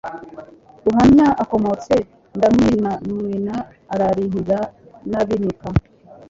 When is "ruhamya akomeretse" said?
0.85-1.95